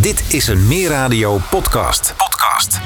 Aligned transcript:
Dit 0.00 0.34
is 0.34 0.46
een 0.46 0.66
Meer 0.66 0.88
Radio 0.88 1.40
podcast. 1.50 2.14
Podcast. 2.16 2.80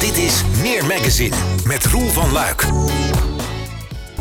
Dit 0.00 0.16
is 0.16 0.42
Meer 0.62 0.86
Magazine 0.86 1.36
met 1.64 1.86
Roel 1.86 2.08
van 2.08 2.32
Luik. 2.32 2.66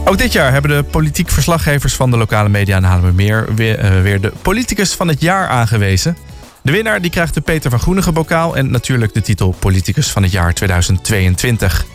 Ook 0.06 0.18
dit 0.18 0.32
jaar 0.32 0.52
hebben 0.52 0.72
de 0.72 0.84
politiek 0.84 1.30
verslaggevers 1.30 1.94
van 1.94 2.12
de 2.12 2.18
lokale 2.18 2.50
media 2.50 2.78
in 2.78 3.16
Meer 3.16 3.56
weer, 3.56 3.84
uh, 3.84 4.02
weer 4.02 4.22
de 4.22 4.32
politicus 4.42 4.94
van 4.94 5.08
het 5.08 5.22
jaar 5.22 5.48
aangewezen. 5.48 6.18
De 6.62 6.72
winnaar 6.72 7.02
die 7.02 7.12
krijgt 7.12 7.34
de 7.34 7.42
Peter 7.42 7.70
van 7.70 7.80
Groenige 7.80 8.12
bokaal 8.12 8.58
en 8.58 8.72
natuurlijk 8.72 9.14
de 9.14 9.22
titel 9.22 9.56
politicus 9.60 10.12
van 10.12 10.24
het 10.24 10.32
jaar 10.32 10.54
2022. 10.54 11.86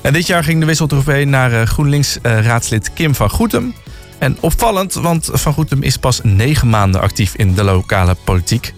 En 0.00 0.12
dit 0.12 0.26
jaar 0.26 0.44
ging 0.44 0.60
de 0.60 0.66
wisseltrofee 0.66 1.24
naar 1.24 1.52
uh, 1.52 1.62
GroenLinks-raadslid 1.62 2.92
Kim 2.92 3.14
van 3.14 3.30
Goetem. 3.30 3.74
En 4.18 4.36
opvallend, 4.40 4.94
want 4.94 5.28
Van 5.32 5.52
Goetem 5.52 5.82
is 5.82 5.96
pas 5.96 6.20
negen 6.22 6.68
maanden 6.68 7.00
actief 7.00 7.34
in 7.36 7.54
de 7.54 7.64
lokale 7.64 8.16
politiek. 8.24 8.74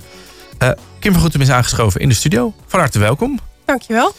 Uh, 0.62 0.70
Kim 0.98 1.12
van 1.12 1.20
Goetem 1.20 1.40
is 1.40 1.50
aangeschoven 1.50 2.00
in 2.00 2.08
de 2.08 2.14
studio. 2.14 2.54
Van 2.66 2.80
harte 2.80 2.98
welkom. 2.98 3.38
Dankjewel. 3.64 4.12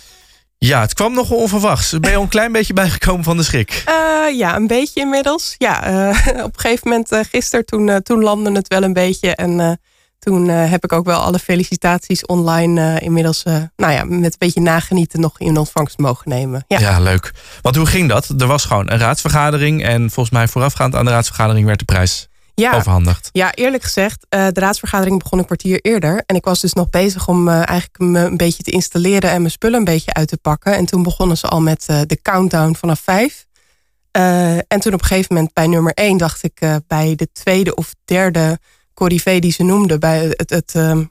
Ja, 0.58 0.82
het 0.82 0.94
kwam 0.94 1.14
nogal 1.14 1.38
onverwachts. 1.38 2.00
Ben 2.00 2.10
je 2.10 2.18
al 2.18 2.24
een 2.24 2.30
klein 2.30 2.52
beetje 2.52 2.74
bijgekomen 2.74 3.24
van 3.24 3.38
de 3.38 3.44
schrik? 3.44 3.84
Uh, 3.90 4.38
ja, 4.38 4.56
een 4.56 4.68
beetje 4.68 5.02
inmiddels. 5.02 5.56
Ja, 5.58 5.92
uh, 5.92 6.10
op 6.46 6.54
een 6.54 6.60
gegeven 6.60 6.90
moment 6.90 7.28
gisteren 7.32 7.66
toen, 7.66 8.02
toen 8.04 8.24
landde 8.24 8.52
het 8.52 8.68
wel 8.68 8.84
een 8.84 8.94
beetje. 8.94 9.36
En 9.36 9.80
toen 10.22 10.48
heb 10.48 10.84
ik 10.84 10.92
ook 10.92 11.06
wel 11.06 11.20
alle 11.20 11.40
felicitaties 11.40 12.26
online 12.26 13.00
inmiddels 13.00 13.44
nou 13.76 13.94
ja, 13.94 14.04
met 14.04 14.32
een 14.32 14.36
beetje 14.38 14.62
nagenieten 14.62 15.20
nog 15.20 15.40
in 15.40 15.58
ontvangst 15.58 15.98
mogen 15.98 16.30
nemen. 16.30 16.64
Ja. 16.68 16.80
ja, 16.80 17.00
leuk. 17.00 17.34
Want 17.62 17.76
hoe 17.76 17.86
ging 17.86 18.10
dat? 18.10 18.34
Er 18.38 18.48
was 18.48 18.66
gewoon 18.66 18.92
een 18.92 18.98
raadsvergadering 18.98 19.84
en 19.84 20.10
volgens 20.10 20.30
mij 20.36 20.48
voorafgaand 20.48 20.96
aan 20.96 21.06
de 21.06 21.12
raadsvergadering 21.12 21.66
werd 21.66 21.80
de 21.80 21.86
prijs 21.86 22.28
ja, 22.56 22.74
overhandigd. 22.74 23.30
Ja, 23.32 23.54
eerlijk 23.54 23.84
gezegd, 23.84 24.26
de 24.30 24.52
raadsvergadering 24.54 25.24
begon 25.24 25.40
een 25.40 25.46
kwartier 25.46 25.80
eerder. 25.82 26.24
En 26.26 26.36
ik 26.36 26.46
was 26.46 26.60
dus 26.60 26.74
nog 26.74 26.90
bezig 26.90 27.28
om 27.28 27.50
eigenlijk 27.50 27.98
me 27.98 28.20
een 28.20 28.38
beetje 28.38 28.64
te 28.64 28.72
installeren 28.72 29.32
en 29.32 29.40
mijn 29.40 29.52
spullen 29.52 29.80
een 29.80 29.86
beetje 29.86 30.14
uit 30.14 30.28
te 30.28 30.38
pakken. 30.38 30.76
En 30.76 30.86
toen 30.86 31.04
begonnen 31.04 31.38
ze 31.38 31.48
al 31.48 31.62
met 31.62 31.86
de 31.86 32.20
countdown 32.22 32.76
vanaf 32.80 33.00
vijf. 33.00 33.46
en 34.12 34.80
toen 34.80 34.94
op 34.94 35.02
een 35.02 35.08
gegeven 35.08 35.36
moment 35.36 35.54
bij 35.54 35.68
nummer 35.68 35.94
één 35.94 36.18
dacht 36.18 36.44
ik 36.44 36.62
bij 36.88 37.16
de 37.16 37.32
tweede 37.32 37.76
of 37.76 37.94
derde 38.06 38.60
die 39.40 39.52
ze 39.52 39.64
noemde, 39.64 39.98
bij 39.98 40.34
het, 40.36 40.50
het, 40.50 40.76
ehm, 40.76 41.04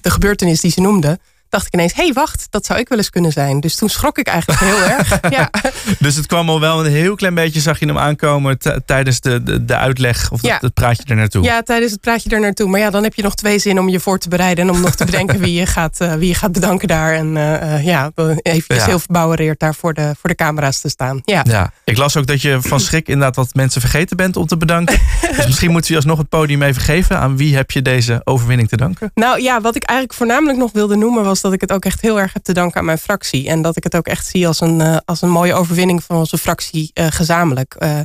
de 0.00 0.10
gebeurtenis 0.10 0.60
die 0.60 0.70
ze 0.70 0.80
noemde, 0.80 1.18
dacht 1.54 1.66
ik 1.66 1.74
ineens, 1.74 1.94
hé, 1.94 2.02
hey, 2.02 2.12
wacht, 2.12 2.46
dat 2.50 2.66
zou 2.66 2.78
ik 2.78 2.88
wel 2.88 2.98
eens 2.98 3.10
kunnen 3.10 3.32
zijn. 3.32 3.60
Dus 3.60 3.76
toen 3.76 3.88
schrok 3.88 4.18
ik 4.18 4.26
eigenlijk 4.26 4.60
heel 4.60 4.82
erg. 4.98 5.20
Ja. 5.30 5.50
Dus 5.98 6.16
het 6.16 6.26
kwam 6.26 6.48
al 6.48 6.60
wel 6.60 6.84
een 6.84 6.92
heel 6.92 7.14
klein 7.14 7.34
beetje, 7.34 7.60
zag 7.60 7.78
je 7.78 7.86
hem 7.86 7.98
aankomen 7.98 8.58
tijdens 8.86 9.20
de, 9.20 9.42
de, 9.42 9.64
de, 9.64 9.76
uitleg 9.76 10.30
of 10.30 10.42
ja. 10.42 10.58
het 10.60 10.74
praatje 10.74 11.02
er 11.06 11.16
naartoe. 11.16 11.44
Ja, 11.44 11.62
tijdens 11.62 11.92
het 11.92 12.00
praatje 12.00 12.30
er 12.30 12.40
naartoe. 12.40 12.68
Maar 12.68 12.80
ja, 12.80 12.90
dan 12.90 13.02
heb 13.02 13.14
je 13.14 13.22
nog 13.22 13.34
twee 13.34 13.58
zinnen 13.58 13.82
om 13.82 13.88
je 13.88 14.00
voor 14.00 14.18
te 14.18 14.28
bereiden 14.28 14.68
en 14.68 14.70
om 14.70 14.80
nog 14.80 14.94
te 14.94 15.04
bedenken 15.04 15.38
wie 15.38 15.52
je 15.52 15.66
gaat, 15.66 15.98
uh, 16.02 16.14
wie 16.14 16.28
je 16.28 16.34
gaat 16.34 16.52
bedanken 16.52 16.88
daar. 16.88 17.14
En 17.14 17.36
uh, 17.36 17.84
ja, 17.84 18.10
even 18.42 18.76
ja. 18.76 18.84
heel 18.84 18.98
verbouwereerd 18.98 19.60
daar 19.60 19.74
voor 19.74 19.94
de, 19.94 20.14
voor 20.18 20.30
de 20.30 20.36
camera's 20.36 20.80
te 20.80 20.88
staan. 20.88 21.20
Ja. 21.24 21.44
ja, 21.48 21.72
ik 21.84 21.96
las 21.96 22.16
ook 22.16 22.26
dat 22.26 22.42
je 22.42 22.62
van 22.62 22.80
schrik 22.80 23.08
inderdaad 23.08 23.36
wat 23.36 23.54
mensen 23.54 23.80
vergeten 23.80 24.16
bent 24.16 24.36
om 24.36 24.46
te 24.46 24.56
bedanken. 24.56 24.98
dus 25.36 25.46
misschien 25.46 25.70
moeten 25.70 25.90
we 25.90 25.96
alsnog 25.96 26.18
het 26.18 26.28
podium 26.28 26.62
even 26.62 26.82
geven. 26.82 27.18
Aan 27.18 27.36
wie 27.36 27.56
heb 27.56 27.70
je 27.70 27.82
deze 27.82 28.20
overwinning 28.24 28.68
te 28.68 28.76
danken? 28.76 29.10
Nou 29.14 29.42
ja, 29.42 29.60
wat 29.60 29.76
ik 29.76 29.82
eigenlijk 29.82 30.18
voornamelijk 30.18 30.58
nog 30.58 30.72
wilde 30.72 30.96
noemen 30.96 31.24
was 31.24 31.40
dat 31.44 31.52
ik 31.52 31.60
het 31.60 31.72
ook 31.72 31.84
echt 31.84 32.00
heel 32.00 32.20
erg 32.20 32.32
heb 32.32 32.42
te 32.42 32.52
danken 32.52 32.78
aan 32.78 32.84
mijn 32.84 32.98
fractie. 32.98 33.48
En 33.48 33.62
dat 33.62 33.76
ik 33.76 33.84
het 33.84 33.96
ook 33.96 34.06
echt 34.06 34.26
zie 34.26 34.46
als 34.46 34.60
een, 34.60 34.80
uh, 34.80 34.96
als 35.04 35.22
een 35.22 35.30
mooie 35.30 35.54
overwinning 35.54 36.04
van 36.04 36.16
onze 36.16 36.38
fractie 36.38 36.90
uh, 36.94 37.06
gezamenlijk. 37.10 37.76
Uh, 37.78 37.98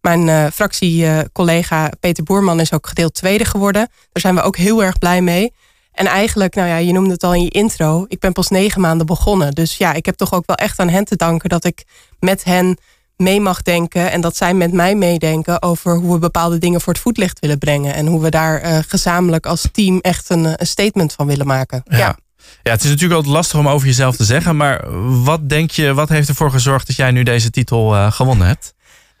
mijn 0.00 0.52
fractiecollega 0.52 1.90
Peter 2.00 2.24
Boerman 2.24 2.60
is 2.60 2.72
ook 2.72 2.86
gedeeld 2.86 3.14
tweede 3.14 3.44
geworden. 3.44 3.88
Daar 4.12 4.22
zijn 4.22 4.34
we 4.34 4.42
ook 4.42 4.56
heel 4.56 4.82
erg 4.82 4.98
blij 4.98 5.22
mee. 5.22 5.52
En 5.92 6.06
eigenlijk, 6.06 6.54
nou 6.54 6.68
ja, 6.68 6.76
je 6.76 6.92
noemde 6.92 7.12
het 7.12 7.22
al 7.22 7.34
in 7.34 7.42
je 7.42 7.50
intro. 7.50 8.04
Ik 8.08 8.18
ben 8.18 8.32
pas 8.32 8.48
negen 8.48 8.80
maanden 8.80 9.06
begonnen. 9.06 9.52
Dus 9.52 9.76
ja, 9.76 9.92
ik 9.92 10.06
heb 10.06 10.16
toch 10.16 10.32
ook 10.32 10.46
wel 10.46 10.56
echt 10.56 10.78
aan 10.78 10.88
hen 10.88 11.04
te 11.04 11.16
danken 11.16 11.48
dat 11.48 11.64
ik 11.64 11.84
met 12.18 12.44
hen 12.44 12.78
mee 13.16 13.40
mag 13.40 13.62
denken. 13.62 14.10
En 14.10 14.20
dat 14.20 14.36
zij 14.36 14.54
met 14.54 14.72
mij 14.72 14.94
meedenken 14.94 15.62
over 15.62 15.96
hoe 15.96 16.12
we 16.12 16.18
bepaalde 16.18 16.58
dingen 16.58 16.80
voor 16.80 16.92
het 16.92 17.02
voetlicht 17.02 17.38
willen 17.38 17.58
brengen. 17.58 17.94
En 17.94 18.06
hoe 18.06 18.20
we 18.20 18.30
daar 18.30 18.84
gezamenlijk 18.84 19.46
als 19.46 19.68
team 19.72 19.98
echt 20.00 20.30
een, 20.30 20.44
een 20.44 20.66
statement 20.66 21.12
van 21.12 21.26
willen 21.26 21.46
maken. 21.46 21.82
ja. 21.84 21.96
Ja, 21.98 22.16
het 22.62 22.84
is 22.84 22.90
natuurlijk 22.90 23.14
altijd 23.14 23.34
lastig 23.34 23.58
om 23.58 23.68
over 23.68 23.86
jezelf 23.86 24.16
te 24.16 24.24
zeggen. 24.24 24.56
Maar 24.56 24.84
wat 25.24 25.48
denk 25.48 25.70
je, 25.70 25.94
wat 25.94 26.08
heeft 26.08 26.28
ervoor 26.28 26.50
gezorgd 26.50 26.86
dat 26.86 26.96
jij 26.96 27.10
nu 27.10 27.22
deze 27.22 27.50
titel 27.50 27.94
uh, 27.94 28.12
gewonnen 28.12 28.46
hebt? 28.46 28.74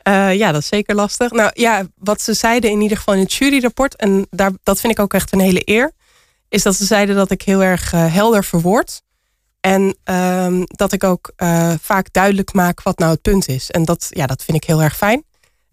Uh, 0.08 0.34
ja, 0.34 0.52
dat 0.52 0.60
is 0.60 0.68
zeker 0.68 0.94
lastig. 0.94 1.30
Nou 1.30 1.50
ja, 1.54 1.84
wat 1.94 2.20
ze 2.20 2.34
zeiden 2.34 2.70
in 2.70 2.80
ieder 2.80 2.96
geval 2.96 3.14
in 3.14 3.20
het 3.20 3.32
juryrapport, 3.32 3.96
en 3.96 4.26
daar, 4.30 4.50
dat 4.62 4.80
vind 4.80 4.92
ik 4.92 4.98
ook 4.98 5.14
echt 5.14 5.32
een 5.32 5.40
hele 5.40 5.62
eer, 5.64 5.92
is 6.48 6.62
dat 6.62 6.76
ze 6.76 6.84
zeiden 6.84 7.16
dat 7.16 7.30
ik 7.30 7.42
heel 7.42 7.62
erg 7.62 7.92
uh, 7.92 8.12
helder 8.14 8.44
verwoord. 8.44 9.02
En 9.60 9.96
uh, 10.10 10.62
dat 10.66 10.92
ik 10.92 11.04
ook 11.04 11.32
vaak 11.80 12.12
duidelijk 12.12 12.52
maak 12.52 12.82
wat 12.82 12.98
nou 12.98 13.12
het 13.12 13.22
punt 13.22 13.48
is. 13.48 13.70
En 13.70 13.84
dat, 13.84 14.06
ja, 14.10 14.26
dat 14.26 14.44
vind 14.44 14.56
ik 14.56 14.64
heel 14.64 14.82
erg 14.82 14.96
fijn. 14.96 15.24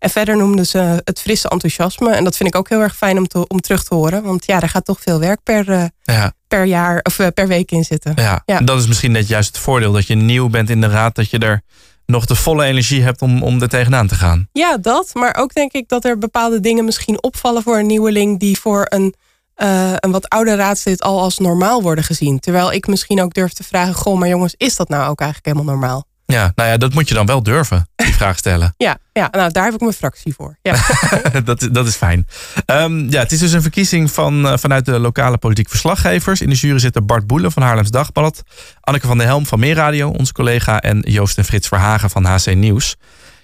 En 0.03 0.09
verder 0.09 0.37
noemden 0.37 0.65
ze 0.65 1.01
het 1.03 1.19
frisse 1.19 1.49
enthousiasme. 1.49 2.11
En 2.13 2.23
dat 2.23 2.37
vind 2.37 2.49
ik 2.49 2.55
ook 2.55 2.69
heel 2.69 2.81
erg 2.81 2.95
fijn 2.95 3.17
om, 3.17 3.27
te, 3.27 3.47
om 3.47 3.59
terug 3.59 3.83
te 3.83 3.95
horen. 3.95 4.23
Want 4.23 4.45
ja, 4.45 4.61
er 4.61 4.69
gaat 4.69 4.85
toch 4.85 5.01
veel 5.01 5.19
werk 5.19 5.43
per, 5.43 5.69
uh, 5.69 5.83
ja. 6.03 6.33
per 6.47 6.65
jaar 6.65 6.99
of 7.03 7.19
uh, 7.19 7.27
per 7.33 7.47
week 7.47 7.71
in 7.71 7.83
zitten. 7.83 8.13
Ja. 8.15 8.59
dat 8.59 8.79
is 8.79 8.87
misschien 8.87 9.11
net 9.11 9.27
juist 9.27 9.47
het 9.47 9.57
voordeel 9.57 9.91
dat 9.91 10.07
je 10.07 10.15
nieuw 10.15 10.49
bent 10.49 10.69
in 10.69 10.81
de 10.81 10.87
raad. 10.87 11.15
Dat 11.15 11.29
je 11.29 11.39
er 11.39 11.61
nog 12.05 12.25
de 12.25 12.35
volle 12.35 12.65
energie 12.65 13.03
hebt 13.03 13.21
om, 13.21 13.43
om 13.43 13.61
er 13.61 13.69
tegenaan 13.69 14.07
te 14.07 14.15
gaan. 14.15 14.49
Ja, 14.51 14.77
dat. 14.77 15.13
Maar 15.13 15.35
ook 15.35 15.53
denk 15.53 15.71
ik 15.71 15.87
dat 15.87 16.05
er 16.05 16.17
bepaalde 16.17 16.59
dingen 16.59 16.85
misschien 16.85 17.23
opvallen 17.23 17.63
voor 17.63 17.77
een 17.77 17.87
nieuweling. 17.87 18.39
die 18.39 18.59
voor 18.59 18.85
een, 18.89 19.13
uh, 19.57 19.93
een 19.95 20.11
wat 20.11 20.29
oude 20.29 20.55
raadslid 20.55 21.01
al 21.01 21.19
als 21.19 21.37
normaal 21.37 21.81
worden 21.81 22.03
gezien. 22.03 22.39
Terwijl 22.39 22.71
ik 22.71 22.87
misschien 22.87 23.21
ook 23.21 23.33
durf 23.33 23.53
te 23.53 23.63
vragen: 23.63 23.93
Goh, 23.93 24.19
maar 24.19 24.29
jongens, 24.29 24.53
is 24.57 24.75
dat 24.75 24.89
nou 24.89 25.09
ook 25.09 25.19
eigenlijk 25.19 25.55
helemaal 25.55 25.75
normaal? 25.75 26.05
Ja, 26.25 26.51
nou 26.55 26.69
ja, 26.69 26.77
dat 26.77 26.93
moet 26.93 27.07
je 27.07 27.13
dan 27.13 27.25
wel 27.25 27.43
durven, 27.43 27.89
die 27.95 28.13
vraag 28.21 28.37
stellen. 28.37 28.73
ja, 28.77 28.97
ja, 29.13 29.27
nou 29.31 29.51
daar 29.51 29.65
heb 29.65 29.73
ik 29.73 29.79
mijn 29.79 29.93
fractie 29.93 30.33
voor. 30.33 30.57
Ja. 30.61 30.75
dat, 31.45 31.67
dat 31.71 31.87
is 31.87 31.95
fijn. 31.95 32.27
Um, 32.65 33.09
ja, 33.09 33.19
het 33.19 33.31
is 33.31 33.39
dus 33.39 33.51
een 33.51 33.61
verkiezing 33.61 34.11
van, 34.11 34.45
uh, 34.45 34.57
vanuit 34.57 34.85
de 34.85 34.99
lokale 34.99 35.37
politiek 35.37 35.69
verslaggevers. 35.69 36.41
In 36.41 36.49
de 36.49 36.55
jury 36.55 36.79
zitten 36.79 37.05
Bart 37.05 37.27
Boelen 37.27 37.51
van 37.51 37.63
Haarlems 37.63 37.91
Dagblad, 37.91 38.43
Anneke 38.79 39.07
van 39.07 39.17
der 39.17 39.27
Helm 39.27 39.45
van 39.45 39.59
Meerradio, 39.59 40.09
onze 40.09 40.33
collega, 40.33 40.81
en 40.81 40.99
Joost 40.99 41.37
en 41.37 41.45
Frits 41.45 41.67
Verhagen 41.67 42.09
van 42.09 42.25
HC 42.25 42.55
Nieuws. 42.55 42.95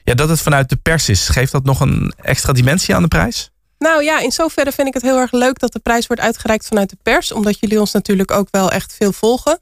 Ja, 0.03 0.13
dat 0.13 0.29
het 0.29 0.41
vanuit 0.41 0.69
de 0.69 0.75
pers 0.75 1.09
is, 1.09 1.27
geeft 1.27 1.51
dat 1.51 1.63
nog 1.63 1.79
een 1.79 2.13
extra 2.21 2.53
dimensie 2.53 2.95
aan 2.95 3.01
de 3.01 3.07
prijs? 3.07 3.51
Nou 3.79 4.03
ja, 4.03 4.19
in 4.19 4.31
zoverre 4.31 4.71
vind 4.71 4.87
ik 4.87 4.93
het 4.93 5.03
heel 5.03 5.17
erg 5.17 5.31
leuk 5.31 5.59
dat 5.59 5.73
de 5.73 5.79
prijs 5.79 6.07
wordt 6.07 6.21
uitgereikt 6.21 6.67
vanuit 6.67 6.89
de 6.89 6.97
pers. 7.03 7.31
Omdat 7.31 7.59
jullie 7.59 7.79
ons 7.79 7.91
natuurlijk 7.91 8.31
ook 8.31 8.47
wel 8.51 8.71
echt 8.71 8.95
veel 8.97 9.11
volgen. 9.11 9.59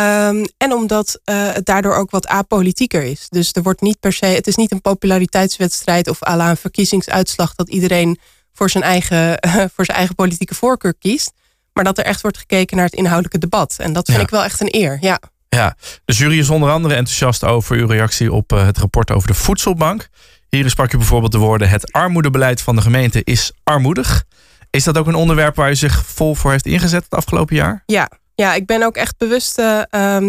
Um, 0.00 0.44
en 0.56 0.72
omdat 0.72 1.20
uh, 1.24 1.52
het 1.52 1.66
daardoor 1.66 1.94
ook 1.94 2.10
wat 2.10 2.26
apolitieker 2.26 3.02
is. 3.02 3.26
Dus 3.28 3.52
er 3.52 3.62
wordt 3.62 3.80
niet 3.80 4.00
per 4.00 4.12
se, 4.12 4.26
het 4.26 4.46
is 4.46 4.56
niet 4.56 4.72
een 4.72 4.80
populariteitswedstrijd 4.80 6.08
of 6.08 6.26
à 6.26 6.36
la 6.36 6.50
een 6.50 6.56
verkiezingsuitslag 6.56 7.54
dat 7.54 7.68
iedereen 7.68 8.18
voor 8.52 8.70
zijn, 8.70 8.84
eigen, 8.84 9.38
voor 9.74 9.84
zijn 9.84 9.96
eigen 9.96 10.14
politieke 10.14 10.54
voorkeur 10.54 10.94
kiest. 10.94 11.32
Maar 11.72 11.84
dat 11.84 11.98
er 11.98 12.04
echt 12.04 12.20
wordt 12.20 12.38
gekeken 12.38 12.76
naar 12.76 12.86
het 12.86 12.94
inhoudelijke 12.94 13.38
debat. 13.38 13.76
En 13.78 13.92
dat 13.92 14.06
vind 14.06 14.18
ja. 14.18 14.24
ik 14.24 14.30
wel 14.30 14.44
echt 14.44 14.60
een 14.60 14.74
eer. 14.74 14.98
Ja. 15.00 15.20
ja, 15.48 15.76
de 16.04 16.12
jury 16.12 16.38
is 16.38 16.50
onder 16.50 16.70
andere 16.70 16.94
enthousiast 16.94 17.44
over 17.44 17.76
uw 17.76 17.86
reactie 17.86 18.32
op 18.32 18.52
uh, 18.52 18.64
het 18.64 18.78
rapport 18.78 19.10
over 19.10 19.28
de 19.28 19.34
voedselbank. 19.34 20.08
Hier 20.48 20.70
sprak 20.70 20.92
u 20.92 20.96
bijvoorbeeld 20.96 21.32
de 21.32 21.38
woorden: 21.38 21.68
Het 21.68 21.92
armoedebeleid 21.92 22.60
van 22.60 22.76
de 22.76 22.82
gemeente 22.82 23.20
is 23.24 23.52
armoedig. 23.64 24.24
Is 24.70 24.84
dat 24.84 24.98
ook 24.98 25.06
een 25.06 25.14
onderwerp 25.14 25.56
waar 25.56 25.70
u 25.70 25.76
zich 25.76 26.06
vol 26.06 26.34
voor 26.34 26.50
heeft 26.50 26.66
ingezet 26.66 27.04
het 27.04 27.14
afgelopen 27.14 27.56
jaar? 27.56 27.82
Ja, 27.86 28.10
ja, 28.36 28.54
ik 28.54 28.66
ben 28.66 28.82
ook 28.82 28.96
echt 28.96 29.18
bewust 29.18 29.58
uh, 29.58 29.82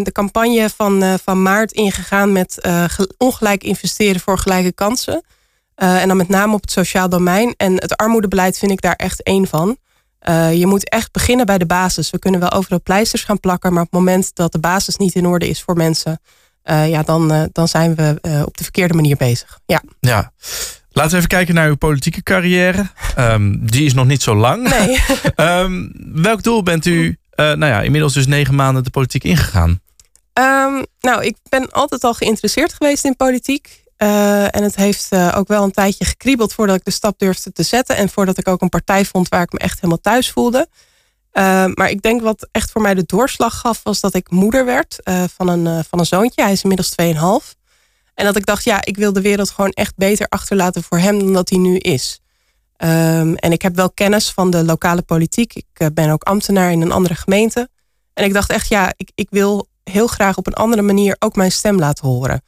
de 0.03 0.11
campagne 0.11 0.69
van, 0.69 1.03
uh, 1.03 1.13
van 1.23 1.41
maart 1.41 1.71
ingegaan 1.71 2.31
met 2.31 2.57
uh, 2.65 2.83
ongelijk 3.17 3.63
investeren 3.63 4.21
voor 4.21 4.37
gelijke 4.37 4.73
kansen. 4.73 5.23
en 5.75 6.07
dan 6.07 6.17
met 6.17 6.29
name 6.29 6.53
op 6.53 6.61
het 6.61 6.71
sociaal 6.71 7.09
domein. 7.09 7.53
En 7.57 7.73
het 7.73 7.97
armoedebeleid 7.97 8.57
vind 8.57 8.71
ik 8.71 8.81
daar 8.81 8.95
echt 8.95 9.23
één 9.23 9.47
van. 9.47 9.77
je 10.53 10.65
moet 10.65 10.89
echt 10.89 11.11
beginnen 11.11 11.45
bij 11.45 11.57
de 11.57 11.65
basis. 11.65 12.09
We 12.09 12.19
kunnen 12.19 12.39
wel 12.39 12.51
overal 12.51 12.81
pleisters 12.81 13.23
gaan 13.23 13.39
plakken, 13.39 13.73
maar 13.73 13.83
op 13.83 13.91
het 13.91 13.99
moment 13.99 14.35
dat 14.35 14.51
de 14.51 14.59
basis 14.59 14.95
niet 14.95 15.15
in 15.15 15.25
orde 15.25 15.49
is 15.49 15.61
voor 15.61 15.75
mensen, 15.75 16.19
ja, 16.63 17.03
dan, 17.03 17.49
dan 17.51 17.67
zijn 17.67 17.95
we 17.95 18.19
op 18.45 18.57
de 18.57 18.63
verkeerde 18.63 18.93
manier 18.93 19.15
bezig. 19.17 19.59
Ja. 19.65 19.81
ja. 19.99 20.31
Laten 20.89 21.11
we 21.11 21.17
even 21.17 21.29
kijken 21.29 21.55
naar 21.55 21.67
uw 21.67 21.75
politieke 21.75 22.23
carrière. 22.23 22.87
Um, 23.17 23.67
die 23.67 23.85
is 23.85 23.93
nog 23.93 24.05
niet 24.05 24.21
zo 24.21 24.35
lang. 24.35 24.69
Nee. 24.69 24.99
um, 25.35 25.91
welk 26.27 26.43
doel 26.43 26.63
bent 26.63 26.85
u 26.85 27.17
nou 27.37 27.65
ja, 27.65 27.81
inmiddels 27.81 28.13
dus 28.13 28.27
negen 28.27 28.55
maanden 28.55 28.83
de 28.83 28.89
politiek 28.89 29.23
ingegaan? 29.23 29.81
Um, 30.33 30.85
nou, 30.99 31.23
ik 31.23 31.37
ben 31.49 31.71
altijd 31.71 32.03
al 32.03 32.13
geïnteresseerd 32.13 32.73
geweest 32.73 33.05
in 33.05 33.15
politiek. 33.15 33.85
Uh, 33.97 34.55
en 34.55 34.63
het 34.63 34.75
heeft 34.75 35.07
uh, 35.13 35.33
ook 35.37 35.47
wel 35.47 35.63
een 35.63 35.71
tijdje 35.71 36.05
gekriebeld 36.05 36.53
voordat 36.53 36.75
ik 36.75 36.85
de 36.85 36.91
stap 36.91 37.19
durfde 37.19 37.51
te 37.51 37.63
zetten. 37.63 37.95
En 37.95 38.09
voordat 38.09 38.37
ik 38.37 38.47
ook 38.47 38.61
een 38.61 38.69
partij 38.69 39.05
vond 39.05 39.29
waar 39.29 39.41
ik 39.41 39.51
me 39.51 39.59
echt 39.59 39.75
helemaal 39.75 40.01
thuis 40.01 40.31
voelde. 40.31 40.67
maar 41.73 41.89
ik 41.89 42.01
denk 42.01 42.21
wat 42.21 42.47
echt 42.51 42.71
voor 42.71 42.81
mij 42.81 42.93
de 42.93 43.03
doorslag 43.05 43.59
gaf, 43.59 43.79
was 43.83 43.99
dat 43.99 44.13
ik 44.13 44.31
moeder 44.31 44.65
werd 44.65 44.99
van, 45.35 45.47
een, 45.47 45.83
van 45.83 45.99
een 45.99 46.05
zoontje. 46.05 46.41
Hij 46.43 46.51
is 46.51 46.61
inmiddels 46.61 46.95
2,5. 47.01 47.57
En 48.13 48.25
dat 48.25 48.35
ik 48.35 48.45
dacht, 48.45 48.63
ja, 48.63 48.85
ik 48.85 48.97
wil 48.97 49.13
de 49.13 49.21
wereld 49.21 49.49
gewoon 49.49 49.71
echt 49.71 49.95
beter 49.95 50.27
achterlaten 50.27 50.83
voor 50.83 50.97
hem 50.97 51.19
dan 51.19 51.33
dat 51.33 51.49
hij 51.49 51.59
nu 51.59 51.77
is. 51.77 52.19
Ehm, 52.77 53.33
en 53.33 53.51
ik 53.51 53.61
heb 53.61 53.75
wel 53.75 53.91
kennis 53.91 54.31
van 54.31 54.49
de 54.49 54.63
lokale 54.63 55.01
politiek. 55.01 55.53
Ik 55.53 55.65
eh, 55.73 55.87
ben 55.93 56.09
ook 56.09 56.23
ambtenaar 56.23 56.71
in 56.71 56.81
een 56.81 56.91
andere 56.91 57.15
gemeente. 57.15 57.69
En 58.13 58.23
ik 58.23 58.33
dacht 58.33 58.49
echt, 58.49 58.67
ja, 58.67 58.93
ik, 58.97 59.11
ik 59.15 59.27
wil 59.29 59.67
heel 59.83 60.07
graag 60.07 60.37
op 60.37 60.47
een 60.47 60.53
andere 60.53 60.81
manier 60.81 61.15
ook 61.19 61.35
mijn 61.35 61.51
stem 61.51 61.79
laten 61.79 62.07
horen. 62.07 62.41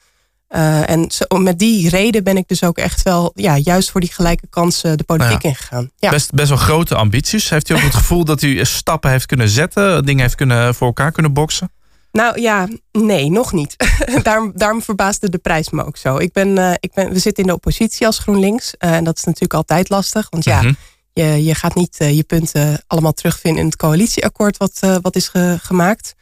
Uh, 0.50 0.90
en 0.90 1.12
zo, 1.12 1.38
met 1.38 1.60
die 1.60 1.90
reden 1.90 2.24
ben 2.24 2.38
ik 2.38 2.48
dus 2.48 2.64
ook 2.64 2.78
echt 2.78 3.04
wel, 3.04 3.31
ja, 3.36 3.58
juist 3.58 3.92
voor 3.92 4.02
die 4.02 4.14
gelijke 4.14 4.48
kansen 4.50 4.98
de 4.98 5.04
politiek 5.04 5.44
Nou 5.44 5.48
ingegaan. 5.48 5.92
Ja. 5.96 6.10
Best, 6.10 6.31
best 6.31 6.50
wel 6.50 6.58
grote 6.58 6.96
ambities. 6.96 7.50
Heeft 7.50 7.70
u 7.70 7.74
ook 7.74 7.81
het 7.81 7.96
gevoel 7.96 8.26
dat 8.26 8.42
u 8.42 8.66
stappen 8.66 9.12
heeft 9.12 9.26
kunnen 9.26 9.50
zetten, 9.50 10.06
dingen 10.06 10.22
heeft 10.22 10.36
kunnen 10.36 10.76
voor 10.76 10.88
elkaar 10.88 11.12
kunnen 11.12 11.34
boksen? 11.34 11.72
Nou 12.12 12.42
ja, 12.42 12.68
nee, 12.92 13.30
nog 13.30 13.54
niet. 13.54 13.76
daarom, 14.24 14.52
daarom 14.56 14.82
verbaasde 14.82 15.30
de 15.30 15.38
prijs 15.38 15.70
me 15.70 15.86
ook 15.86 15.98
zo. 15.98 16.18
Ik 16.18 16.32
ben, 16.34 16.48
uh, 16.58 16.74
ik 16.80 16.94
ben, 16.94 17.10
we 17.14 17.20
zitten 17.20 17.44
in 17.44 17.50
de 17.50 17.56
oppositie 17.56 18.06
als 18.06 18.20
GroenLinks. 18.20 18.74
Uh, 18.80 18.96
en 18.96 19.04
dat 19.04 19.18
is 19.18 19.24
natuurlijk 19.24 19.54
altijd 19.54 19.90
lastig. 19.90 20.28
Want 20.30 20.44
ja, 20.44 20.62
Mhm. 20.62 20.74
je, 21.14 21.44
je 21.44 21.56
gaat 21.56 21.76
niet 21.76 21.98
uh, 22.02 22.16
je 22.16 22.24
punten 22.24 22.84
allemaal 22.88 23.14
terugvinden 23.14 23.62
in 23.62 23.68
het 23.68 23.76
coalitieakkoord 23.78 24.58
wat, 24.58 24.80
wat 25.02 25.16
is 25.16 25.28
ge, 25.28 25.58
gemaakt. 25.62 26.14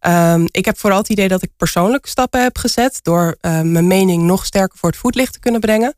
Um, 0.00 0.44
ik 0.50 0.64
heb 0.64 0.78
vooral 0.78 0.98
het 0.98 1.08
idee 1.08 1.28
dat 1.28 1.42
ik 1.42 1.50
persoonlijk 1.56 2.06
stappen 2.06 2.42
heb 2.42 2.58
gezet 2.58 2.98
door 3.02 3.36
mijn 3.40 3.86
mening 3.86 4.22
nog 4.22 4.46
sterker 4.46 4.78
voor 4.78 4.88
het 4.90 4.98
voetlicht 4.98 5.32
te 5.32 5.38
kunnen 5.38 5.60
brengen. 5.60 5.96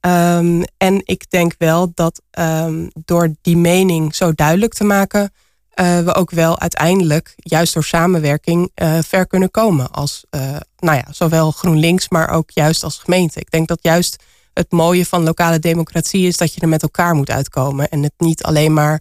Um, 0.00 0.62
en 0.76 1.02
ik 1.04 1.30
denk 1.30 1.54
wel 1.58 1.90
dat 1.94 2.22
um, 2.38 2.90
door 3.04 3.34
die 3.42 3.56
mening 3.56 4.14
zo 4.14 4.32
duidelijk 4.32 4.74
te 4.74 4.84
maken, 4.84 5.32
uh, 5.80 5.98
we 5.98 6.14
ook 6.14 6.30
wel 6.30 6.60
uiteindelijk, 6.60 7.34
juist 7.36 7.74
door 7.74 7.84
samenwerking, 7.84 8.70
uh, 8.74 8.98
ver 9.06 9.26
kunnen 9.26 9.50
komen. 9.50 9.90
Als 9.90 10.24
uh, 10.30 10.40
nou 10.78 10.96
ja, 10.96 11.04
zowel 11.10 11.50
GroenLinks, 11.50 12.08
maar 12.08 12.30
ook 12.30 12.50
juist 12.50 12.84
als 12.84 12.98
gemeente. 12.98 13.40
Ik 13.40 13.50
denk 13.50 13.68
dat 13.68 13.78
juist 13.82 14.22
het 14.52 14.72
mooie 14.72 15.06
van 15.06 15.22
lokale 15.22 15.58
democratie 15.58 16.26
is 16.26 16.36
dat 16.36 16.54
je 16.54 16.60
er 16.60 16.68
met 16.68 16.82
elkaar 16.82 17.14
moet 17.14 17.30
uitkomen. 17.30 17.88
En 17.88 18.02
het 18.02 18.12
niet 18.18 18.42
alleen 18.42 18.72
maar 18.72 19.00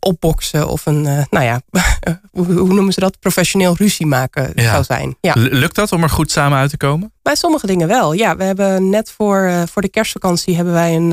opboksen 0.00 0.68
of 0.68 0.86
een, 0.86 1.02
nou 1.02 1.44
ja, 1.44 1.60
hoe, 2.32 2.46
noemen 2.46 2.92
ze 2.92 3.00
dat? 3.00 3.18
Professioneel 3.18 3.76
ruzie 3.76 4.06
maken 4.06 4.52
ja. 4.54 4.70
zou 4.70 4.84
zijn. 4.84 5.16
Ja. 5.20 5.32
Lukt 5.36 5.74
dat 5.74 5.92
om 5.92 6.02
er 6.02 6.10
goed 6.10 6.30
samen 6.30 6.58
uit 6.58 6.70
te 6.70 6.76
komen? 6.76 7.12
Bij 7.22 7.34
sommige 7.34 7.66
dingen 7.66 7.88
wel. 7.88 8.12
Ja, 8.12 8.36
we 8.36 8.44
hebben 8.44 8.88
net 8.88 9.10
voor, 9.10 9.64
voor 9.70 9.82
de 9.82 9.88
kerstvakantie 9.88 10.56
hebben 10.56 10.72
wij 10.72 10.96
een, 10.96 11.10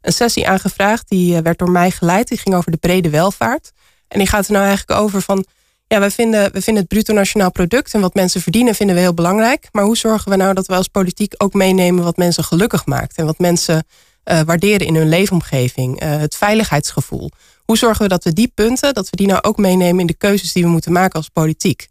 een 0.00 0.12
sessie 0.12 0.48
aangevraagd. 0.48 1.08
Die 1.08 1.40
werd 1.40 1.58
door 1.58 1.70
mij 1.70 1.90
geleid. 1.90 2.28
Die 2.28 2.38
ging 2.38 2.54
over 2.54 2.70
de 2.70 2.76
brede 2.76 3.10
welvaart. 3.10 3.72
En 4.14 4.20
die 4.20 4.28
gaat 4.28 4.46
er 4.46 4.52
nou 4.52 4.66
eigenlijk 4.66 5.00
over 5.00 5.22
van. 5.22 5.44
Ja, 5.86 5.98
wij 6.00 6.10
vinden, 6.10 6.52
we 6.52 6.62
vinden 6.62 6.82
het 6.82 6.92
bruto 6.92 7.12
nationaal 7.12 7.50
product 7.50 7.94
en 7.94 8.00
wat 8.00 8.14
mensen 8.14 8.40
verdienen 8.40 8.74
vinden 8.74 8.96
we 8.96 9.02
heel 9.02 9.14
belangrijk. 9.14 9.68
Maar 9.72 9.84
hoe 9.84 9.96
zorgen 9.96 10.30
we 10.30 10.36
nou 10.36 10.54
dat 10.54 10.66
we 10.66 10.74
als 10.74 10.88
politiek 10.88 11.34
ook 11.36 11.52
meenemen 11.52 12.04
wat 12.04 12.16
mensen 12.16 12.44
gelukkig 12.44 12.86
maakt 12.86 13.16
en 13.16 13.26
wat 13.26 13.38
mensen 13.38 13.86
uh, 14.24 14.40
waarderen 14.40 14.86
in 14.86 14.94
hun 14.94 15.08
leefomgeving, 15.08 16.02
uh, 16.02 16.16
het 16.16 16.36
veiligheidsgevoel. 16.36 17.30
Hoe 17.64 17.76
zorgen 17.78 18.02
we 18.02 18.08
dat 18.08 18.24
we 18.24 18.32
die 18.32 18.52
punten, 18.54 18.94
dat 18.94 19.10
we 19.10 19.16
die 19.16 19.26
nou 19.26 19.42
ook 19.42 19.56
meenemen 19.56 20.00
in 20.00 20.06
de 20.06 20.16
keuzes 20.16 20.52
die 20.52 20.62
we 20.62 20.68
moeten 20.68 20.92
maken 20.92 21.14
als 21.14 21.28
politiek? 21.28 21.88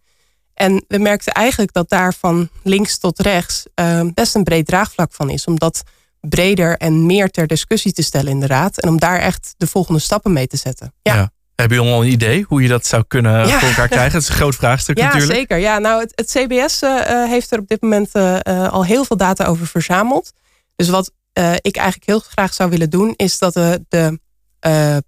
En 0.53 0.85
we 0.87 0.97
merkten 0.97 1.33
eigenlijk 1.33 1.73
dat 1.73 1.89
daar 1.89 2.13
van 2.13 2.49
links 2.63 2.97
tot 2.97 3.19
rechts 3.19 3.65
uh, 3.75 4.01
best 4.13 4.35
een 4.35 4.43
breed 4.43 4.65
draagvlak 4.65 5.13
van 5.13 5.29
is. 5.29 5.45
Om 5.45 5.59
dat 5.59 5.83
breder 6.19 6.77
en 6.77 7.05
meer 7.05 7.29
ter 7.29 7.47
discussie 7.47 7.93
te 7.93 8.01
stellen 8.01 8.31
in 8.31 8.39
de 8.39 8.47
raad. 8.47 8.79
En 8.79 8.89
om 8.89 8.99
daar 8.99 9.19
echt 9.19 9.53
de 9.57 9.67
volgende 9.67 9.99
stappen 9.99 10.33
mee 10.33 10.47
te 10.47 10.57
zetten. 10.57 10.93
Ja. 11.01 11.31
Hebben 11.55 11.77
jullie 11.77 11.93
al 11.93 12.03
een 12.03 12.11
idee 12.11 12.45
hoe 12.47 12.61
je 12.61 12.67
dat 12.67 12.85
zou 12.85 13.03
kunnen 13.07 13.47
ja. 13.47 13.59
voor 13.59 13.67
elkaar 13.67 13.87
krijgen? 13.87 14.13
Het 14.13 14.21
is 14.21 14.29
een 14.29 14.35
groot 14.35 14.55
vraagstuk 14.55 14.97
ja, 14.99 15.05
natuurlijk. 15.05 15.33
Zeker. 15.33 15.57
Ja, 15.57 15.79
nou, 15.79 16.01
het, 16.01 16.11
het 16.15 16.31
CBS 16.31 16.81
uh, 16.81 17.25
heeft 17.29 17.51
er 17.51 17.59
op 17.59 17.67
dit 17.67 17.81
moment 17.81 18.09
uh, 18.13 18.67
al 18.69 18.85
heel 18.85 19.05
veel 19.05 19.17
data 19.17 19.45
over 19.45 19.67
verzameld. 19.67 20.31
Dus 20.75 20.89
wat 20.89 21.11
uh, 21.33 21.53
ik 21.53 21.75
eigenlijk 21.75 22.05
heel 22.05 22.19
graag 22.19 22.53
zou 22.53 22.69
willen 22.69 22.89
doen, 22.89 23.13
is 23.15 23.37
dat 23.37 23.53
de, 23.53 23.85
de 23.89 24.19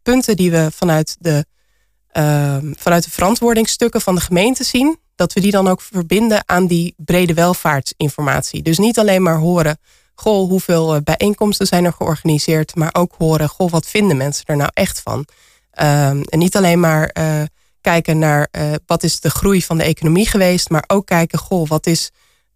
punten 0.02 0.36
die 0.36 0.52
we 0.52 0.70
vanuit 0.76 1.16
de, 1.20 1.46
uh, 2.14 2.58
vanuit 2.78 3.04
de 3.04 3.12
verantwoordingsstukken 3.12 4.02
van 4.02 4.16
de 4.16 4.22
gemeente 4.22 4.64
zien, 4.64 5.00
dat 5.16 5.34
we 5.34 5.40
die 5.40 5.52
dan 5.52 5.68
ook 5.68 5.82
verbinden 5.82 6.44
aan 6.46 6.68
die 6.68 6.94
brede 6.98 7.34
welvaartsinformatie. 7.34 8.62
Dus 8.62 8.78
niet 8.78 9.00
alleen 9.00 9.22
maar 9.22 9.38
horen, 9.38 9.78
goh, 10.16 10.50
hoeveel 10.50 11.02
bijeenkomsten 11.02 11.68
zijn 11.68 11.86
er 11.86 11.94
georganiseerd, 11.94 12.76
maar 12.76 12.90
ook 12.94 13.14
horen, 13.18 13.50
goh, 13.50 13.72
wat 13.72 13.88
vinden 13.88 14.18
mensen 14.18 14.46
er 14.46 14.58
nou 14.58 14.70
echt 14.74 15.02
van? 15.02 15.26
Um, 15.82 16.22
en 16.22 16.40
niet 16.40 16.56
alleen 16.56 16.80
maar 16.80 17.16
uh, 17.20 17.42
kijken 17.82 18.20
naar 18.20 18.48
uh, 18.52 18.74
wat 18.86 19.04
is 19.04 19.20
de 19.20 19.30
groei 19.30 19.64
van 19.64 19.78
de 19.78 19.84
economie 19.84 20.28
geweest, 20.28 20.70
maar 20.70 20.84
ook 20.88 21.06
kijken, 21.06 21.40
goh, 21.40 21.68
wat 21.68 21.88
is 21.88 22.12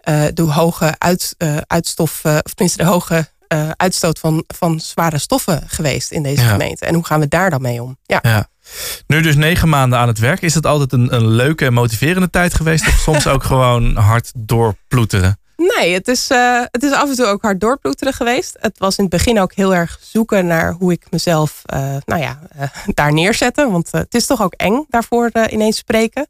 uh, 0.10 0.24
de 0.34 0.42
hoge 0.42 0.96
uit, 0.98 1.36
uitstof, 1.68 2.26
of 2.26 2.54
tenminste 2.54 2.84
de 2.84 2.90
hoge 2.90 3.28
uitstoot 3.76 4.20
van, 4.20 4.44
van 4.48 4.80
zware 4.80 5.18
stoffen 5.18 5.64
geweest 5.68 6.12
in 6.12 6.24
deze 6.24 6.42
ja. 6.42 6.50
gemeente. 6.50 6.86
En 6.86 6.94
hoe 6.94 7.06
gaan 7.06 7.20
we 7.20 7.28
daar 7.28 7.50
dan 7.50 7.62
mee 7.62 7.84
om? 7.84 7.98
Ja. 8.04 8.20
ja. 8.22 8.48
Nu 9.08 9.22
dus 9.22 9.36
negen 9.36 9.70
maanden 9.70 10.00
aan 10.00 10.08
het 10.08 10.20
werk. 10.20 10.42
Is 10.42 10.54
het 10.54 10.66
altijd 10.66 10.94
een, 10.94 11.14
een 11.16 11.28
leuke 11.28 11.66
en 11.66 11.74
motiverende 11.74 12.30
tijd 12.30 12.54
geweest? 12.54 12.88
Of 12.88 12.94
soms 12.94 13.28
ook 13.34 13.44
gewoon 13.44 13.96
hard 13.96 14.32
doorploeteren? 14.36 15.40
Nee, 15.60 15.94
het 15.94 16.08
is, 16.08 16.32
uh, 16.32 16.64
het 16.72 16.84
is 16.84 16.92
af 16.92 17.10
en 17.10 17.16
toe 17.16 17.26
ook 17.26 17.42
hard 17.42 17.60
doorploeteren 17.60 18.14
geweest. 18.14 18.58
Het 18.60 18.78
was 18.78 18.98
in 18.98 19.04
het 19.04 19.14
begin 19.14 19.40
ook 19.40 19.54
heel 19.54 19.76
erg 19.76 20.00
zoeken 20.02 20.48
naar 20.48 20.74
hoe 20.74 20.92
ik 20.92 21.06
mezelf 21.10 21.62
uh, 21.74 21.96
nou 22.06 22.22
ja, 22.22 22.40
uh, 22.58 22.64
daar 23.00 23.14
neerzette. 23.14 23.70
Want 23.70 23.92
het 23.92 24.16
is 24.16 24.26
toch 24.26 24.42
ook 24.42 24.54
eng 24.54 24.86
daarvoor 24.90 25.32
ineens 25.50 25.78
spreken. 25.78 26.28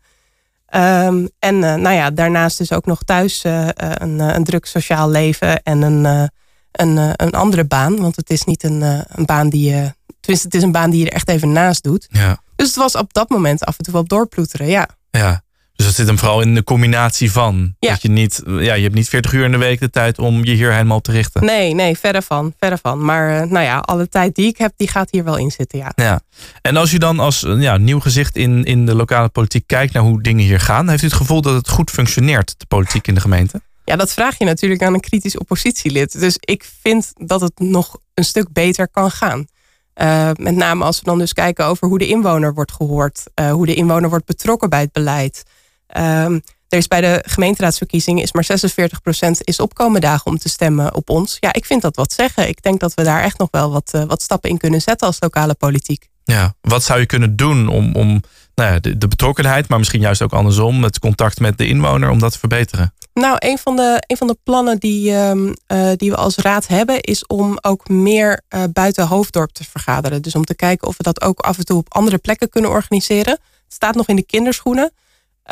Um, 0.75 1.29
en 1.39 1.59
nou 1.59 1.91
ja, 1.91 2.11
daarnaast 2.11 2.57
dus 2.57 2.71
ook 2.71 2.85
nog 2.85 3.03
thuis 3.03 3.43
een, 3.43 4.19
een 4.19 4.43
druk 4.43 4.65
sociaal 4.65 5.09
leven 5.09 5.63
en 5.63 5.81
een, 5.81 6.29
een, 6.71 6.97
een 7.15 7.31
andere 7.31 7.65
baan. 7.65 7.99
Want 7.99 8.15
het 8.15 8.29
is 8.29 8.43
niet 8.43 8.63
een, 8.63 8.81
een 9.07 9.25
baan 9.25 9.49
die 9.49 9.69
je. 9.69 9.93
Tenminste, 10.19 10.47
het 10.47 10.55
is 10.55 10.63
een 10.63 10.71
baan 10.71 10.89
die 10.89 10.99
je 10.99 11.05
er 11.05 11.15
echt 11.15 11.29
even 11.29 11.51
naast 11.51 11.83
doet. 11.83 12.07
Ja. 12.11 12.41
Dus 12.55 12.67
het 12.67 12.75
was 12.75 12.95
op 12.95 13.13
dat 13.13 13.29
moment 13.29 13.63
af 13.63 13.77
en 13.77 13.83
toe 13.83 13.93
wel 13.93 14.05
doorploeteren, 14.05 14.67
ja. 14.67 14.87
Ja. 15.11 15.43
Dus 15.79 15.87
dat 15.87 15.97
zit 15.97 16.07
hem 16.07 16.17
vooral 16.17 16.41
in 16.41 16.55
de 16.55 16.63
combinatie 16.63 17.31
van. 17.31 17.75
Ja. 17.79 17.89
Dat 17.89 18.01
je 18.01 18.09
niet, 18.09 18.41
ja, 18.45 18.73
je 18.73 18.83
hebt 18.83 18.95
niet 18.95 19.09
40 19.09 19.33
uur 19.33 19.45
in 19.45 19.51
de 19.51 19.57
week 19.57 19.79
de 19.79 19.89
tijd 19.89 20.17
om 20.17 20.45
je 20.45 20.51
hier 20.51 20.71
helemaal 20.71 21.01
te 21.01 21.11
richten. 21.11 21.45
Nee, 21.45 21.73
nee, 21.73 21.97
verder 21.97 22.21
van, 22.21 22.53
verder 22.57 22.79
van. 22.81 23.05
Maar 23.05 23.41
uh, 23.43 23.51
nou 23.51 23.65
ja, 23.65 23.77
alle 23.77 24.09
tijd 24.09 24.35
die 24.35 24.47
ik 24.47 24.57
heb, 24.57 24.73
die 24.75 24.87
gaat 24.87 25.11
hier 25.11 25.23
wel 25.23 25.37
in 25.37 25.51
zitten, 25.51 25.79
ja. 25.79 25.91
ja. 25.95 26.21
En 26.61 26.77
als 26.77 26.93
u 26.93 26.97
dan 26.97 27.19
als 27.19 27.45
ja, 27.47 27.77
nieuw 27.77 27.99
gezicht 27.99 28.35
in, 28.35 28.63
in 28.63 28.85
de 28.85 28.95
lokale 28.95 29.29
politiek 29.29 29.67
kijkt 29.67 29.93
naar 29.93 30.03
hoe 30.03 30.21
dingen 30.21 30.43
hier 30.43 30.59
gaan, 30.59 30.89
heeft 30.89 31.01
u 31.01 31.05
het 31.05 31.15
gevoel 31.15 31.41
dat 31.41 31.53
het 31.53 31.69
goed 31.69 31.89
functioneert, 31.89 32.55
de 32.57 32.65
politiek 32.65 33.07
in 33.07 33.13
de 33.13 33.21
gemeente? 33.21 33.61
Ja, 33.85 33.95
dat 33.95 34.13
vraag 34.13 34.37
je 34.37 34.45
natuurlijk 34.45 34.81
aan 34.81 34.93
een 34.93 34.99
kritisch 34.99 35.37
oppositielid. 35.37 36.19
Dus 36.19 36.37
ik 36.39 36.69
vind 36.81 37.13
dat 37.15 37.41
het 37.41 37.59
nog 37.59 37.97
een 38.13 38.23
stuk 38.25 38.53
beter 38.53 38.87
kan 38.87 39.11
gaan. 39.11 39.45
Uh, 40.01 40.29
met 40.35 40.55
name 40.55 40.83
als 40.83 40.99
we 40.99 41.05
dan 41.05 41.17
dus 41.17 41.33
kijken 41.33 41.65
over 41.65 41.87
hoe 41.87 41.97
de 41.97 42.07
inwoner 42.07 42.53
wordt 42.53 42.71
gehoord, 42.71 43.23
uh, 43.35 43.51
hoe 43.51 43.65
de 43.65 43.73
inwoner 43.73 44.09
wordt 44.09 44.25
betrokken 44.25 44.69
bij 44.69 44.81
het 44.81 44.91
beleid. 44.91 45.43
Um, 45.97 46.41
er 46.69 46.77
is 46.77 46.87
bij 46.87 47.01
de 47.01 47.23
gemeenteraadsverkiezingen 47.27 48.23
is 48.23 48.31
maar 48.31 48.47
46% 49.27 49.31
is 49.39 49.59
opkomen 49.59 50.01
dagen 50.01 50.25
om 50.25 50.37
te 50.37 50.49
stemmen 50.49 50.95
op 50.95 51.09
ons. 51.09 51.37
Ja, 51.39 51.53
ik 51.53 51.65
vind 51.65 51.81
dat 51.81 51.95
wat 51.95 52.13
zeggen. 52.13 52.47
Ik 52.47 52.61
denk 52.61 52.79
dat 52.79 52.93
we 52.93 53.03
daar 53.03 53.23
echt 53.23 53.37
nog 53.37 53.47
wel 53.51 53.71
wat, 53.71 53.91
uh, 53.95 54.03
wat 54.03 54.21
stappen 54.21 54.49
in 54.49 54.57
kunnen 54.57 54.81
zetten 54.81 55.07
als 55.07 55.17
lokale 55.19 55.53
politiek. 55.53 56.07
Ja, 56.23 56.53
wat 56.61 56.83
zou 56.83 56.99
je 56.99 57.05
kunnen 57.05 57.35
doen 57.35 57.67
om, 57.67 57.95
om 57.95 58.21
nou 58.55 58.73
ja, 58.73 58.79
de, 58.79 58.97
de, 58.97 59.07
betrokkenheid, 59.07 59.67
maar 59.67 59.77
misschien 59.77 60.01
juist 60.01 60.21
ook 60.21 60.33
andersom, 60.33 60.83
het 60.83 60.99
contact 60.99 61.39
met 61.39 61.57
de 61.57 61.67
inwoner, 61.67 62.09
om 62.09 62.19
dat 62.19 62.31
te 62.31 62.39
verbeteren? 62.39 62.93
Nou, 63.13 63.35
een 63.39 63.57
van 63.57 63.75
de, 63.75 64.03
een 64.07 64.17
van 64.17 64.27
de 64.27 64.37
plannen 64.43 64.79
die, 64.79 65.15
um, 65.15 65.53
uh, 65.67 65.91
die 65.95 66.09
we 66.09 66.15
als 66.15 66.35
raad 66.35 66.67
hebben, 66.67 67.01
is 67.01 67.25
om 67.27 67.57
ook 67.61 67.89
meer 67.89 68.41
uh, 68.49 68.63
buiten 68.73 69.07
Hoofddorp 69.07 69.51
te 69.51 69.63
vergaderen. 69.63 70.21
Dus 70.21 70.35
om 70.35 70.43
te 70.43 70.55
kijken 70.55 70.87
of 70.87 70.97
we 70.97 71.03
dat 71.03 71.21
ook 71.21 71.39
af 71.39 71.57
en 71.57 71.65
toe 71.65 71.77
op 71.77 71.93
andere 71.93 72.17
plekken 72.17 72.49
kunnen 72.49 72.71
organiseren. 72.71 73.33
Het 73.63 73.73
staat 73.73 73.95
nog 73.95 74.07
in 74.07 74.15
de 74.15 74.25
kinderschoenen. 74.25 74.91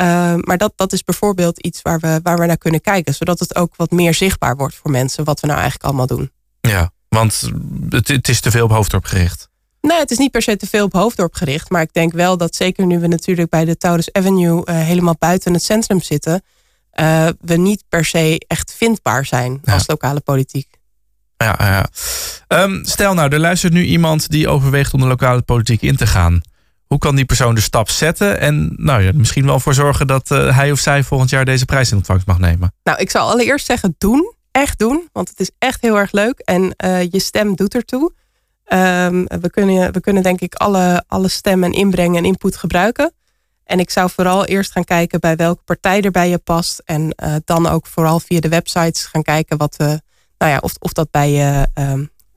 Uh, 0.00 0.34
maar 0.34 0.58
dat, 0.58 0.72
dat 0.76 0.92
is 0.92 1.04
bijvoorbeeld 1.04 1.58
iets 1.58 1.82
waar 1.82 1.98
we, 1.98 2.20
waar 2.22 2.38
we 2.38 2.46
naar 2.46 2.58
kunnen 2.58 2.80
kijken. 2.80 3.14
Zodat 3.14 3.38
het 3.38 3.56
ook 3.56 3.76
wat 3.76 3.90
meer 3.90 4.14
zichtbaar 4.14 4.56
wordt 4.56 4.74
voor 4.74 4.90
mensen 4.90 5.24
wat 5.24 5.40
we 5.40 5.46
nou 5.46 5.58
eigenlijk 5.58 5.88
allemaal 5.88 6.06
doen. 6.06 6.30
Ja, 6.60 6.90
want 7.08 7.50
het, 7.88 8.08
het 8.08 8.28
is 8.28 8.40
te 8.40 8.50
veel 8.50 8.64
op 8.64 8.70
Hoofddorp 8.70 9.04
gericht. 9.04 9.48
Nee, 9.80 9.98
het 9.98 10.10
is 10.10 10.18
niet 10.18 10.30
per 10.30 10.42
se 10.42 10.56
te 10.56 10.66
veel 10.66 10.84
op 10.84 10.92
Hoofddorp 10.92 11.34
gericht. 11.34 11.70
Maar 11.70 11.82
ik 11.82 11.92
denk 11.92 12.12
wel 12.12 12.36
dat 12.36 12.54
zeker 12.54 12.86
nu 12.86 12.98
we 12.98 13.06
natuurlijk 13.06 13.50
bij 13.50 13.64
de 13.64 13.76
Taurus 13.76 14.12
Avenue 14.12 14.62
uh, 14.64 14.80
helemaal 14.80 15.16
buiten 15.18 15.52
het 15.52 15.62
centrum 15.62 16.00
zitten. 16.00 16.42
Uh, 17.00 17.28
we 17.40 17.56
niet 17.56 17.84
per 17.88 18.04
se 18.04 18.44
echt 18.46 18.74
vindbaar 18.76 19.24
zijn 19.24 19.60
ja. 19.62 19.72
als 19.72 19.86
lokale 19.86 20.20
politiek. 20.20 20.68
Ja, 21.36 21.56
ja. 21.58 21.88
Um, 22.62 22.84
stel 22.84 23.14
nou, 23.14 23.32
er 23.32 23.40
luistert 23.40 23.72
nu 23.72 23.84
iemand 23.84 24.28
die 24.28 24.48
overweegt 24.48 24.94
om 24.94 25.00
de 25.00 25.06
lokale 25.06 25.42
politiek 25.42 25.82
in 25.82 25.96
te 25.96 26.06
gaan. 26.06 26.40
Hoe 26.88 26.98
kan 26.98 27.16
die 27.16 27.24
persoon 27.24 27.54
de 27.54 27.60
stap 27.60 27.88
zetten 27.90 28.40
en 28.40 28.72
nou 28.76 29.02
ja, 29.02 29.10
misschien 29.14 29.46
wel 29.46 29.60
voor 29.60 29.74
zorgen 29.74 30.06
dat 30.06 30.30
uh, 30.30 30.56
hij 30.56 30.72
of 30.72 30.78
zij 30.78 31.02
volgend 31.02 31.30
jaar 31.30 31.44
deze 31.44 31.64
prijs 31.64 31.90
in 31.90 31.96
ontvangst 31.96 32.26
mag 32.26 32.38
nemen? 32.38 32.72
Nou, 32.82 32.98
ik 32.98 33.10
zal 33.10 33.30
allereerst 33.30 33.66
zeggen 33.66 33.94
doen. 33.98 34.36
Echt 34.50 34.78
doen, 34.78 35.08
want 35.12 35.28
het 35.28 35.40
is 35.40 35.50
echt 35.58 35.80
heel 35.80 35.98
erg 35.98 36.12
leuk 36.12 36.38
en 36.38 36.74
uh, 36.84 37.02
je 37.02 37.20
stem 37.20 37.56
doet 37.56 37.74
ertoe. 37.74 38.12
Um, 38.72 39.24
we, 39.24 39.50
kunnen, 39.50 39.92
we 39.92 40.00
kunnen 40.00 40.22
denk 40.22 40.40
ik 40.40 40.54
alle, 40.54 41.04
alle 41.06 41.28
stemmen 41.28 41.72
inbrengen 41.72 42.16
en 42.16 42.24
input 42.24 42.56
gebruiken. 42.56 43.12
En 43.64 43.78
ik 43.78 43.90
zou 43.90 44.10
vooral 44.10 44.44
eerst 44.44 44.72
gaan 44.72 44.84
kijken 44.84 45.20
bij 45.20 45.36
welke 45.36 45.62
partij 45.64 46.02
er 46.02 46.10
bij 46.10 46.28
je 46.28 46.38
past. 46.38 46.82
En 46.84 47.14
uh, 47.22 47.34
dan 47.44 47.66
ook 47.66 47.86
vooral 47.86 48.20
via 48.20 48.40
de 48.40 48.48
websites 48.48 49.04
gaan 49.04 49.22
kijken 49.22 49.56
wat, 49.56 49.76
nou 49.78 50.00
ja, 50.38 50.58
of, 50.60 50.72
of 50.78 50.92
dat 50.92 51.10
bij 51.10 51.30
je 51.30 51.68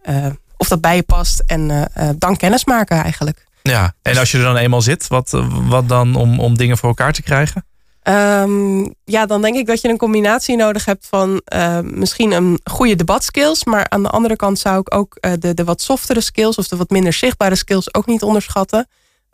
uh, 0.09 0.25
of 0.57 0.67
dat 0.67 0.81
bij 0.81 0.95
je 0.95 1.03
past. 1.03 1.39
En 1.39 1.89
dan 2.17 2.37
kennis 2.37 2.65
maken 2.65 3.03
eigenlijk. 3.03 3.45
Ja, 3.61 3.93
en 4.01 4.17
als 4.17 4.31
je 4.31 4.37
er 4.37 4.43
dan 4.43 4.57
eenmaal 4.57 4.81
zit, 4.81 5.07
wat, 5.07 5.41
wat 5.67 5.89
dan 5.89 6.15
om, 6.15 6.39
om 6.39 6.57
dingen 6.57 6.77
voor 6.77 6.89
elkaar 6.89 7.13
te 7.13 7.21
krijgen? 7.21 7.65
Um, 8.03 8.93
ja, 9.03 9.25
dan 9.25 9.41
denk 9.41 9.55
ik 9.55 9.65
dat 9.65 9.81
je 9.81 9.89
een 9.89 9.97
combinatie 9.97 10.55
nodig 10.55 10.85
hebt 10.85 11.07
van 11.07 11.41
uh, 11.53 11.79
misschien 11.79 12.31
een 12.31 12.59
goede 12.63 12.95
debatskills. 12.95 13.63
Maar 13.63 13.89
aan 13.89 14.03
de 14.03 14.09
andere 14.09 14.35
kant 14.35 14.59
zou 14.59 14.79
ik 14.79 14.95
ook 14.95 15.17
uh, 15.21 15.31
de, 15.39 15.53
de 15.53 15.63
wat 15.63 15.81
softere 15.81 16.21
skills 16.21 16.57
of 16.57 16.67
de 16.67 16.75
wat 16.75 16.89
minder 16.89 17.13
zichtbare 17.13 17.55
skills 17.55 17.93
ook 17.93 18.05
niet 18.05 18.21
onderschatten. 18.21 18.87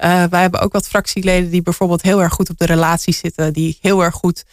Uh, 0.04 0.24
wij 0.24 0.42
hebben 0.42 0.60
ook 0.60 0.74
wat 0.74 0.88
fractieleden 0.88 1.50
die 1.50 1.62
bijvoorbeeld 1.62 2.02
heel 2.02 2.22
erg 2.22 2.34
goed 2.34 2.50
op 2.50 2.58
de 2.58 2.66
relaties 2.66 3.18
zitten. 3.18 3.54
Die 3.54 3.78
heel 3.82 4.04
erg 4.04 4.14
goed 4.14 4.44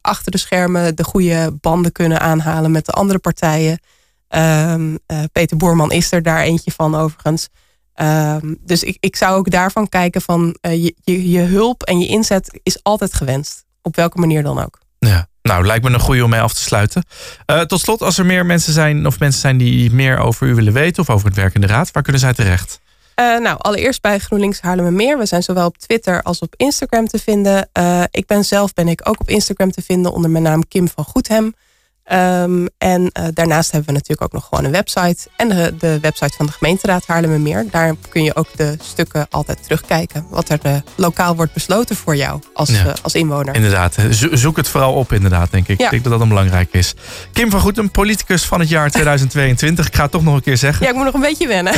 achter 0.00 0.32
de 0.32 0.38
schermen 0.38 0.96
de 0.96 1.04
goede 1.04 1.56
banden 1.60 1.92
kunnen 1.92 2.20
aanhalen 2.20 2.70
met 2.70 2.86
de 2.86 2.92
andere 2.92 3.18
partijen. 3.18 3.80
Um, 4.28 4.98
Peter 5.32 5.56
Boerman 5.56 5.92
is 5.92 6.12
er 6.12 6.22
daar 6.22 6.40
eentje 6.40 6.70
van 6.70 6.94
overigens. 6.94 7.48
Um, 8.02 8.58
dus 8.60 8.82
ik, 8.82 8.96
ik 9.00 9.16
zou 9.16 9.36
ook 9.36 9.50
daarvan 9.50 9.88
kijken 9.88 10.20
van 10.20 10.56
uh, 10.62 10.84
je, 10.84 10.94
je, 11.00 11.30
je, 11.30 11.40
hulp 11.40 11.82
en 11.82 11.98
je 11.98 12.06
inzet 12.06 12.60
is 12.62 12.82
altijd 12.82 13.14
gewenst. 13.14 13.64
Op 13.82 13.96
welke 13.96 14.18
manier 14.18 14.42
dan 14.42 14.58
ook. 14.58 14.78
Ja, 14.98 15.28
nou 15.42 15.66
lijkt 15.66 15.84
me 15.84 15.90
een 15.90 16.00
goede 16.00 16.24
om 16.24 16.30
mee 16.30 16.40
af 16.40 16.54
te 16.54 16.60
sluiten. 16.60 17.04
Uh, 17.46 17.60
tot 17.60 17.80
slot, 17.80 18.02
als 18.02 18.18
er 18.18 18.26
meer 18.26 18.46
mensen 18.46 18.72
zijn 18.72 19.06
of 19.06 19.18
mensen 19.18 19.40
zijn 19.40 19.56
die 19.56 19.92
meer 19.92 20.18
over 20.18 20.46
u 20.46 20.54
willen 20.54 20.72
weten 20.72 21.02
of 21.02 21.10
over 21.10 21.26
het 21.26 21.36
werk 21.36 21.54
in 21.54 21.60
de 21.60 21.66
raad, 21.66 21.90
waar 21.90 22.02
kunnen 22.02 22.20
zij 22.20 22.34
terecht? 22.34 22.80
Uh, 23.20 23.38
nou, 23.38 23.56
allereerst 23.58 24.02
bij 24.02 24.18
GroenLinks 24.18 24.60
Haarlemmermeer. 24.60 25.18
We 25.18 25.26
zijn 25.26 25.42
zowel 25.42 25.66
op 25.66 25.78
Twitter 25.78 26.22
als 26.22 26.38
op 26.38 26.54
Instagram 26.56 27.06
te 27.06 27.18
vinden. 27.18 27.68
ik 28.10 28.26
ben 28.26 28.44
zelf 28.44 28.72
ben 28.72 28.88
ik 28.88 29.00
ook 29.08 29.20
op 29.20 29.28
Instagram 29.28 29.70
te 29.70 29.82
vinden 29.82 30.12
onder 30.12 30.30
mijn 30.30 30.44
naam 30.44 30.68
Kim 30.68 30.88
van 30.88 31.04
Goedhem. 31.04 31.54
Um, 32.12 32.68
en 32.78 33.00
uh, 33.00 33.24
daarnaast 33.32 33.70
hebben 33.70 33.88
we 33.88 33.92
natuurlijk 33.92 34.22
ook 34.22 34.32
nog 34.32 34.48
gewoon 34.48 34.64
een 34.64 34.70
website. 34.70 35.28
En 35.36 35.48
de, 35.48 35.74
de 35.78 36.00
website 36.00 36.36
van 36.36 36.46
de 36.46 36.52
gemeenteraad 36.52 37.06
Haarlemmermeer. 37.06 37.66
Daar 37.70 37.94
kun 38.08 38.22
je 38.24 38.36
ook 38.36 38.46
de 38.56 38.76
stukken 38.82 39.26
altijd 39.30 39.62
terugkijken. 39.62 40.26
Wat 40.30 40.48
er 40.48 40.58
uh, 40.66 40.72
lokaal 40.94 41.36
wordt 41.36 41.52
besloten 41.52 41.96
voor 41.96 42.16
jou 42.16 42.40
als, 42.54 42.68
ja. 42.68 42.84
uh, 42.84 42.92
als 43.02 43.14
inwoner. 43.14 43.54
Inderdaad. 43.54 43.96
Zoek 44.10 44.56
het 44.56 44.68
vooral 44.68 44.92
op 44.92 45.12
inderdaad, 45.12 45.50
denk 45.50 45.68
ik. 45.68 45.78
Ja. 45.78 45.84
Ik 45.84 45.90
denk 45.90 46.02
dat 46.02 46.12
dat 46.12 46.20
een 46.20 46.28
belangrijk 46.28 46.72
is. 46.72 46.94
Kim 47.32 47.50
van 47.50 47.60
Goetem, 47.60 47.90
politicus 47.90 48.44
van 48.44 48.60
het 48.60 48.68
jaar 48.68 48.90
2022. 49.00 49.86
ik 49.86 49.94
ga 49.94 50.02
het 50.02 50.10
toch 50.10 50.24
nog 50.24 50.34
een 50.34 50.42
keer 50.42 50.56
zeggen. 50.56 50.84
Ja, 50.84 50.90
ik 50.90 50.96
moet 50.96 51.04
nog 51.04 51.14
een 51.14 51.20
beetje 51.20 51.46
wennen. 51.46 51.74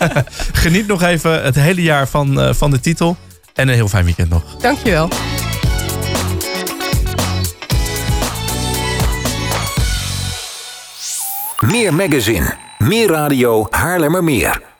Geniet 0.62 0.86
nog 0.86 1.02
even 1.02 1.42
het 1.42 1.54
hele 1.54 1.82
jaar 1.82 2.08
van, 2.08 2.54
van 2.54 2.70
de 2.70 2.80
titel. 2.80 3.16
En 3.54 3.68
een 3.68 3.74
heel 3.74 3.88
fijn 3.88 4.04
weekend 4.04 4.30
nog. 4.30 4.56
Dankjewel. 4.60 5.08
Meer 11.70 11.94
magazine, 11.94 12.54
meer 12.78 13.08
radio, 13.10 13.66
Haarlemmermeer. 13.70 14.71